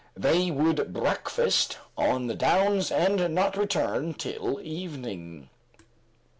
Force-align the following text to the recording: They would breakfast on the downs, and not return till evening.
They 0.17 0.49
would 0.49 0.91
breakfast 0.93 1.77
on 1.95 2.25
the 2.25 2.33
downs, 2.33 2.89
and 2.91 3.35
not 3.35 3.55
return 3.55 4.15
till 4.15 4.59
evening. 4.61 5.47